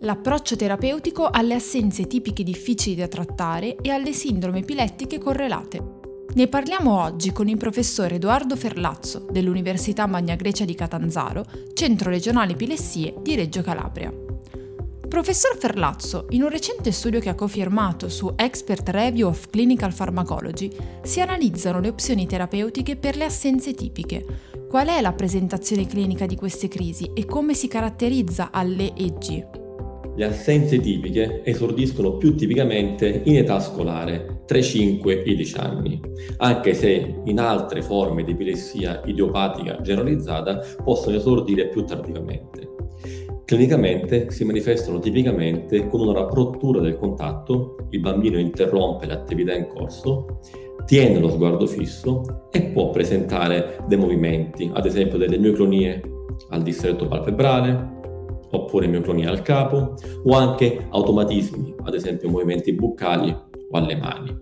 l'approccio 0.00 0.56
terapeutico 0.56 1.28
alle 1.28 1.54
assenze 1.54 2.06
tipiche 2.06 2.42
difficili 2.42 2.96
da 2.96 3.08
trattare 3.08 3.76
e 3.76 3.90
alle 3.90 4.12
sindrome 4.12 4.60
epilettiche 4.60 5.18
correlate. 5.18 5.98
Ne 6.32 6.46
parliamo 6.46 7.02
oggi 7.02 7.32
con 7.32 7.48
il 7.48 7.56
professor 7.56 8.12
Edoardo 8.12 8.56
Ferlazzo 8.56 9.26
dell'Università 9.30 10.06
Magna 10.06 10.36
Grecia 10.36 10.64
di 10.64 10.74
Catanzaro, 10.74 11.44
Centro 11.74 12.08
Regionale 12.10 12.52
Epilessie 12.52 13.14
di 13.20 13.34
Reggio 13.34 13.62
Calabria. 13.62 14.12
Professor 15.08 15.56
Ferlazzo, 15.58 16.26
in 16.30 16.44
un 16.44 16.50
recente 16.50 16.92
studio 16.92 17.18
che 17.18 17.30
ha 17.30 17.34
cofirmato 17.34 18.08
su 18.08 18.32
Expert 18.36 18.88
Review 18.90 19.26
of 19.26 19.50
Clinical 19.50 19.92
Pharmacology, 19.92 20.70
si 21.02 21.20
analizzano 21.20 21.80
le 21.80 21.88
opzioni 21.88 22.28
terapeutiche 22.28 22.94
per 22.94 23.16
le 23.16 23.24
assenze 23.24 23.74
tipiche. 23.74 24.24
Qual 24.68 24.86
è 24.86 25.00
la 25.00 25.12
presentazione 25.12 25.84
clinica 25.84 26.26
di 26.26 26.36
queste 26.36 26.68
crisi 26.68 27.10
e 27.12 27.26
come 27.26 27.54
si 27.54 27.66
caratterizza 27.66 28.50
alle 28.52 28.94
EG? 28.94 29.59
Le 30.20 30.26
assenze 30.26 30.78
tipiche 30.80 31.40
esordiscono 31.44 32.18
più 32.18 32.34
tipicamente 32.34 33.22
in 33.24 33.38
età 33.38 33.58
scolare, 33.58 34.42
tra 34.44 34.58
i 34.58 34.62
5 34.62 35.22
e 35.22 35.30
i 35.30 35.34
10 35.34 35.56
anni, 35.56 35.98
anche 36.36 36.74
se 36.74 37.22
in 37.24 37.40
altre 37.40 37.80
forme 37.80 38.22
di 38.22 38.32
epilessia 38.32 39.00
idiopatica 39.06 39.80
generalizzata 39.80 40.60
possono 40.84 41.16
esordire 41.16 41.68
più 41.68 41.86
tardivamente. 41.86 42.68
Clinicamente 43.46 44.30
si 44.30 44.44
manifestano 44.44 44.98
tipicamente 44.98 45.86
con 45.86 46.02
una 46.02 46.20
rottura 46.20 46.80
del 46.80 46.98
contatto, 46.98 47.76
il 47.88 48.00
bambino 48.00 48.38
interrompe 48.38 49.06
l'attività 49.06 49.54
in 49.54 49.68
corso, 49.68 50.40
tiene 50.84 51.18
lo 51.18 51.30
sguardo 51.30 51.66
fisso 51.66 52.48
e 52.50 52.64
può 52.64 52.90
presentare 52.90 53.78
dei 53.88 53.96
movimenti, 53.96 54.70
ad 54.70 54.84
esempio 54.84 55.16
delle 55.16 55.38
mioclonie 55.38 56.02
al 56.50 56.60
distretto 56.60 57.08
palpebrale, 57.08 57.99
oppure 58.50 58.86
mioclonia 58.86 59.30
al 59.30 59.42
capo 59.42 59.94
o 60.24 60.36
anche 60.36 60.86
automatismi, 60.88 61.74
ad 61.84 61.94
esempio 61.94 62.28
movimenti 62.28 62.72
buccali 62.72 63.30
o 63.30 63.78
alle 63.78 63.96
mani. 63.96 64.38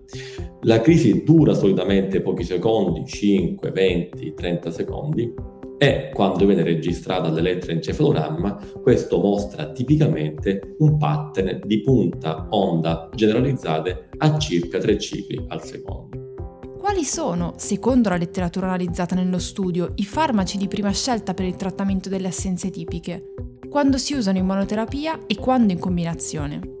La 0.63 0.81
crisi 0.81 1.23
dura 1.23 1.53
solitamente 1.53 2.21
pochi 2.21 2.43
secondi, 2.43 3.05
5, 3.05 3.71
20, 3.71 4.33
30 4.33 4.71
secondi 4.71 5.33
e 5.81 6.11
quando 6.13 6.45
viene 6.45 6.63
registrata 6.63 7.29
l'elettroencefalogramma 7.29 8.59
questo 8.81 9.17
mostra 9.19 9.71
tipicamente 9.71 10.75
un 10.79 10.97
pattern 10.97 11.61
di 11.63 11.79
punta 11.79 12.47
onda 12.49 13.09
generalizzate 13.15 14.09
a 14.17 14.37
circa 14.37 14.77
3 14.77 14.99
cicli 14.99 15.45
al 15.47 15.63
secondo. 15.63 16.19
Quali 16.77 17.05
sono, 17.05 17.53
secondo 17.55 18.09
la 18.09 18.17
letteratura 18.17 18.67
analizzata 18.67 19.15
nello 19.15 19.39
studio, 19.39 19.91
i 19.95 20.03
farmaci 20.03 20.57
di 20.57 20.67
prima 20.67 20.91
scelta 20.91 21.33
per 21.33 21.45
il 21.45 21.55
trattamento 21.55 22.09
delle 22.09 22.27
assenze 22.27 22.69
tipiche? 22.69 23.33
Quando 23.69 23.97
si 23.97 24.15
usano 24.15 24.39
in 24.39 24.45
monoterapia 24.45 25.25
e 25.27 25.35
quando 25.35 25.71
in 25.71 25.79
combinazione. 25.79 26.77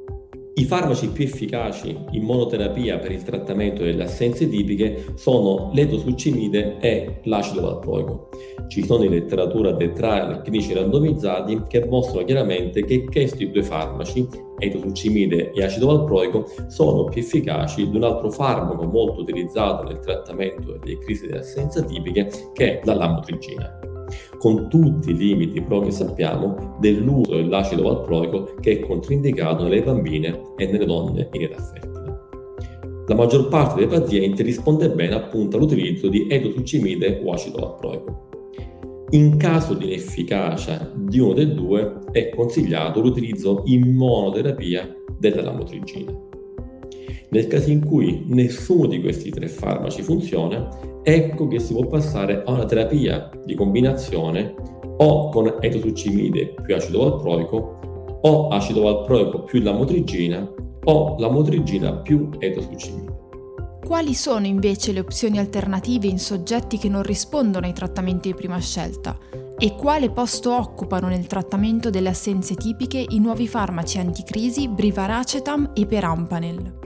I 0.59 0.65
farmaci 0.65 1.07
più 1.07 1.23
efficaci 1.23 1.97
in 2.11 2.23
monoterapia 2.23 2.97
per 2.97 3.11
il 3.11 3.23
trattamento 3.23 3.81
delle 3.83 4.03
assenze 4.03 4.49
tipiche 4.49 5.13
sono 5.15 5.71
l'etosuccimide 5.73 6.79
e 6.81 7.21
l'acido 7.23 7.61
valproico. 7.61 8.29
Ci 8.67 8.83
sono 8.83 9.05
in 9.05 9.11
letteratura 9.11 9.71
dei 9.71 9.93
trial 9.93 10.41
clinici 10.41 10.73
randomizzati 10.73 11.63
che 11.69 11.85
mostrano 11.85 12.25
chiaramente 12.25 12.83
che 12.83 13.05
questi 13.05 13.49
due 13.49 13.63
farmaci, 13.63 14.27
etosuccimide 14.57 15.51
e 15.53 15.63
acido 15.63 15.87
valproico, 15.87 16.45
sono 16.67 17.05
più 17.05 17.21
efficaci 17.21 17.89
di 17.89 17.95
un 17.95 18.03
altro 18.03 18.29
farmaco 18.29 18.83
molto 18.83 19.21
utilizzato 19.21 19.83
nel 19.83 19.99
trattamento 19.99 20.77
delle 20.77 20.97
crisi 20.97 21.27
di 21.27 21.37
assenza 21.37 21.81
tipiche 21.83 22.29
che 22.51 22.79
è 22.79 22.81
la 22.83 22.95
lamotrigina 22.95 23.88
con 24.37 24.69
tutti 24.69 25.11
i 25.11 25.17
limiti 25.17 25.61
però 25.61 25.81
che 25.81 25.91
sappiamo 25.91 26.77
dell'uso 26.79 27.35
dell'acido 27.35 27.83
valproico 27.83 28.55
che 28.59 28.73
è 28.73 28.79
controindicato 28.79 29.63
nelle 29.63 29.83
bambine 29.83 30.41
e 30.57 30.65
nelle 30.65 30.85
donne 30.85 31.29
in 31.33 31.41
età 31.41 31.61
fertile. 31.61 31.89
La 33.07 33.15
maggior 33.15 33.47
parte 33.47 33.79
dei 33.79 33.87
pazienti 33.87 34.43
risponde 34.43 34.89
bene 34.91 35.15
appunto 35.15 35.57
all'utilizzo 35.57 36.09
di 36.09 36.27
etosuccimide 36.29 37.21
o 37.25 37.31
acido 37.31 37.59
valproico. 37.59 38.27
In 39.11 39.37
caso 39.37 39.73
di 39.73 39.85
inefficacia 39.85 40.91
di 40.95 41.17
uno 41.17 41.33
dei 41.33 41.51
due 41.51 42.01
è 42.11 42.29
consigliato 42.29 43.01
l'utilizzo 43.01 43.63
in 43.65 43.95
monoterapia 43.95 44.95
della 45.17 45.41
lamotrigina. 45.41 46.28
Nel 47.31 47.47
caso 47.47 47.69
in 47.69 47.85
cui 47.85 48.23
nessuno 48.27 48.87
di 48.87 49.01
questi 49.01 49.29
tre 49.29 49.47
farmaci 49.47 50.01
funziona, 50.01 50.67
ecco 51.03 51.47
che 51.47 51.59
si 51.59 51.73
può 51.73 51.85
passare 51.85 52.43
a 52.43 52.51
una 52.51 52.65
terapia 52.65 53.29
di 53.45 53.53
combinazione 53.53 54.55
o 54.97 55.29
con 55.29 55.57
etosuccimide 55.59 56.55
più 56.61 56.75
acido 56.75 57.09
valproico 57.09 58.19
o 58.21 58.47
acido 58.47 58.81
valproico 58.81 59.43
più 59.43 59.61
lamotrigina 59.61 60.51
o 60.85 61.15
lamotrigina 61.19 61.97
più 61.97 62.29
etosuccimide. 62.39 63.17
Quali 63.85 64.13
sono 64.13 64.45
invece 64.45 64.91
le 64.91 64.99
opzioni 64.99 65.39
alternative 65.39 66.07
in 66.07 66.19
soggetti 66.19 66.77
che 66.77 66.89
non 66.89 67.03
rispondono 67.03 67.65
ai 67.65 67.73
trattamenti 67.73 68.29
di 68.29 68.35
prima 68.35 68.59
scelta? 68.59 69.17
E 69.57 69.75
quale 69.75 70.09
posto 70.09 70.55
occupano 70.55 71.07
nel 71.07 71.27
trattamento 71.27 71.89
delle 71.89 72.09
assenze 72.09 72.55
tipiche 72.55 73.03
i 73.07 73.19
nuovi 73.19 73.47
farmaci 73.47 73.97
anticrisi 73.97 74.67
Brivaracetam 74.67 75.71
e 75.73 75.85
Perampanel? 75.85 76.78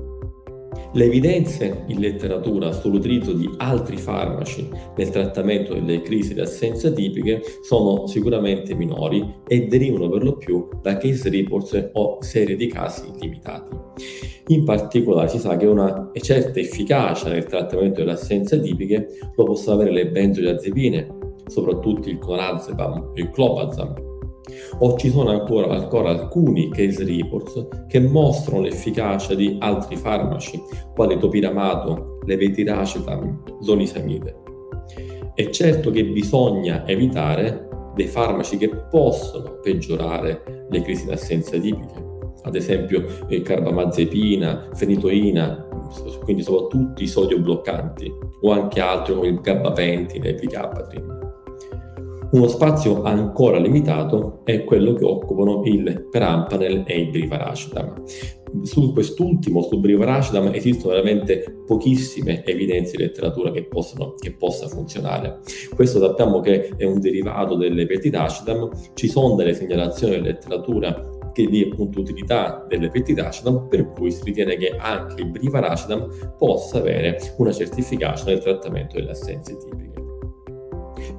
Le 0.95 1.05
evidenze 1.05 1.85
in 1.87 1.99
letteratura 1.99 2.71
sull'utilizzo 2.71 3.33
di 3.33 3.49
altri 3.57 3.97
farmaci 3.97 4.69
nel 4.95 5.09
trattamento 5.09 5.73
delle 5.73 6.03
crisi 6.03 6.35
di 6.35 6.39
assenza 6.39 6.91
tipiche 6.91 7.41
sono 7.63 8.05
sicuramente 8.05 8.75
minori 8.75 9.41
e 9.47 9.65
derivano 9.65 10.07
per 10.07 10.21
lo 10.23 10.37
più 10.37 10.69
da 10.83 10.97
case 10.97 11.31
reports 11.31 11.89
o 11.93 12.19
serie 12.21 12.55
di 12.55 12.67
casi 12.67 13.05
limitati. 13.19 13.75
In 14.47 14.65
particolare 14.65 15.29
si 15.29 15.39
sa 15.39 15.57
che 15.57 15.65
una 15.65 16.11
certa 16.13 16.59
efficacia 16.59 17.27
nel 17.29 17.45
trattamento 17.45 18.01
delle 18.01 18.11
assenze 18.11 18.61
tipiche 18.61 19.31
lo 19.35 19.45
possono 19.45 19.77
avere 19.77 19.91
le 19.91 20.09
benzodiazepine, 20.09 21.07
soprattutto 21.47 22.07
il 22.07 22.19
clonazepam 22.19 23.13
e 23.15 23.21
il 23.21 23.31
clobazam, 23.31 24.12
o 24.79 24.97
ci 24.97 25.09
sono 25.09 25.29
ancora, 25.29 25.73
ancora 25.73 26.09
alcuni 26.09 26.69
case 26.69 27.03
reports 27.03 27.67
che 27.87 27.99
mostrano 27.99 28.63
l'efficacia 28.63 29.33
di 29.35 29.57
altri 29.59 29.95
farmaci, 29.95 30.61
quali 30.93 31.17
topiramato, 31.17 32.19
levetiracetam, 32.25 33.61
zonisamide. 33.61 34.41
È 35.33 35.49
certo 35.49 35.89
che 35.91 36.05
bisogna 36.05 36.87
evitare 36.87 37.69
dei 37.95 38.07
farmaci 38.07 38.57
che 38.57 38.69
possono 38.69 39.59
peggiorare 39.61 40.67
le 40.69 40.81
crisi 40.81 41.05
d'assenza 41.05 41.57
tipiche, 41.57 42.03
ad 42.43 42.55
esempio 42.55 43.05
eh, 43.27 43.41
carbamazepina, 43.41 44.69
fenitoina, 44.73 45.67
quindi 46.23 46.41
soprattutto 46.41 47.01
i 47.01 47.07
sodio 47.07 47.39
bloccanti, 47.39 48.11
o 48.41 48.51
anche 48.51 48.79
altri 48.81 49.13
come 49.13 49.27
il 49.27 49.39
gabapentin 49.39 50.25
e 50.25 50.29
il 50.29 50.39
vicapatrin. 50.39 51.12
Uno 52.33 52.47
spazio 52.47 53.03
ancora 53.03 53.59
limitato 53.59 54.39
è 54.43 54.63
quello 54.63 54.93
che 54.93 55.05
occupano 55.05 55.61
il 55.65 56.07
perampanel 56.09 56.83
e 56.87 57.01
il 57.01 57.11
brivaracetam. 57.11 58.05
Su 58.63 58.91
quest'ultimo, 58.91 59.61
sul 59.61 59.79
brivaracetam, 59.79 60.51
esistono 60.51 60.93
veramente 60.93 61.61
pochissime 61.63 62.43
evidenze 62.43 62.97
di 62.97 63.03
letteratura 63.03 63.51
che, 63.51 63.65
possano, 63.65 64.15
che 64.17 64.31
possa 64.31 64.67
funzionare. 64.67 65.41
Questo 65.75 65.99
sappiamo 65.99 66.39
che 66.39 66.69
è 66.75 66.85
un 66.85 66.99
derivato 66.99 67.53
dell'epetidacetam, 67.53 68.71
ci 68.95 69.07
sono 69.07 69.35
delle 69.35 69.53
segnalazioni 69.53 70.15
in 70.15 70.23
letteratura 70.23 71.11
che 71.33 71.45
di 71.45 71.69
appunto 71.71 71.99
utilità 71.99 72.65
dell'epetidacetam, 72.67 73.67
per 73.69 73.91
cui 73.91 74.09
si 74.09 74.23
ritiene 74.23 74.57
che 74.57 74.75
anche 74.75 75.21
il 75.21 75.29
brivaracetam 75.29 76.35
possa 76.39 76.79
avere 76.79 77.19
una 77.37 77.51
certa 77.51 77.77
efficacia 77.77 78.25
nel 78.25 78.39
trattamento 78.39 78.95
delle 78.95 79.11
assenze 79.11 79.55
tipiche. 79.55 80.02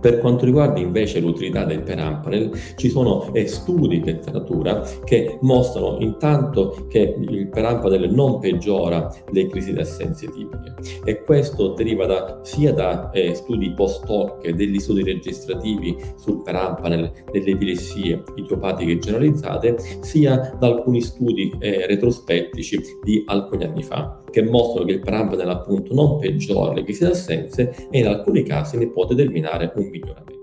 Per 0.04 0.18
quanto 0.18 0.44
riguarda 0.44 0.80
invece 0.80 1.18
l'utilità 1.18 1.64
del 1.64 1.82
perampanel, 1.82 2.50
ci 2.76 2.90
sono 2.90 3.32
eh, 3.32 3.46
studi 3.46 3.96
in 3.96 4.04
letteratura 4.04 4.86
che 5.02 5.38
mostrano 5.40 5.96
intanto 6.00 6.84
che 6.90 7.16
il 7.18 7.48
perampanel 7.48 8.12
non 8.12 8.38
peggiora 8.38 9.10
le 9.32 9.46
crisi 9.46 9.72
di 9.72 9.80
assenze 9.80 10.30
tipiche. 10.30 10.74
E 11.06 11.22
questo 11.22 11.68
deriva 11.72 12.04
da, 12.04 12.40
sia 12.42 12.74
da 12.74 13.10
eh, 13.12 13.34
studi 13.34 13.72
post-hoc 13.72 14.44
e 14.44 14.52
degli 14.52 14.78
studi 14.78 15.04
registrativi 15.04 15.96
sul 16.18 16.42
perampanel 16.42 17.10
delle 17.32 17.52
epilessie 17.52 18.24
idiopatiche 18.34 18.98
generalizzate, 18.98 19.78
sia 20.00 20.54
da 20.60 20.66
alcuni 20.66 21.00
studi 21.00 21.50
eh, 21.60 21.86
retrospettici 21.86 22.78
di 23.02 23.22
alcuni 23.26 23.64
anni 23.64 23.82
fa 23.82 24.18
che 24.34 24.42
mostrano 24.42 24.84
che 24.86 24.94
il 24.94 24.98
perampanel 25.00 25.48
appunto 25.48 25.94
non 25.94 26.18
peggiora 26.18 26.74
le 26.74 26.82
crisi 26.82 27.04
di 27.04 27.10
assenze 27.12 27.86
e 27.88 28.00
in 28.00 28.08
alcuni 28.08 28.42
casi 28.42 28.76
ne 28.76 28.88
può 28.88 29.06
determinare 29.06 29.72
un 29.76 29.88
miglioramento. 29.94 30.42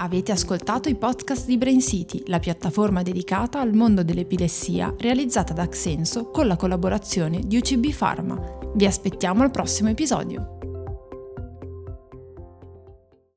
Avete 0.00 0.30
ascoltato 0.30 0.88
i 0.88 0.94
podcast 0.94 1.46
di 1.46 1.58
Brain 1.58 1.80
City, 1.80 2.22
la 2.26 2.38
piattaforma 2.38 3.02
dedicata 3.02 3.60
al 3.60 3.74
mondo 3.74 4.04
dell'epilessia 4.04 4.94
realizzata 4.96 5.52
da 5.52 5.62
Axenso 5.62 6.30
con 6.30 6.46
la 6.46 6.56
collaborazione 6.56 7.40
di 7.40 7.56
UCB 7.56 7.92
Pharma. 7.92 8.40
Vi 8.74 8.86
aspettiamo 8.86 9.42
al 9.42 9.50
prossimo 9.50 9.88
episodio. 9.88 10.57